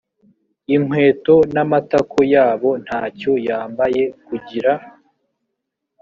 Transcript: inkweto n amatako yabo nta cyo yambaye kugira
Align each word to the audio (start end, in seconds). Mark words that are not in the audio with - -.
inkweto 0.75 1.35
n 1.53 1.55
amatako 1.63 2.17
yabo 2.33 2.69
nta 2.85 3.01
cyo 3.17 3.33
yambaye 3.47 4.03
kugira 4.25 4.71